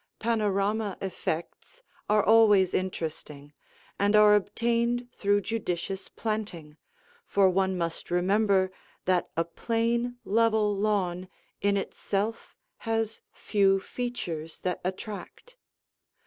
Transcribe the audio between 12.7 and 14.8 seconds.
has few features